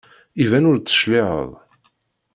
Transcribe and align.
Iban 0.43 0.67
ur 0.69 0.77
d-tecliɛeḍ. 0.77 1.51